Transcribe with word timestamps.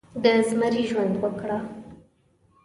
د 0.23 0.25
زمري 0.47 0.83
ژوند 0.89 1.13
وکړه 1.19 1.57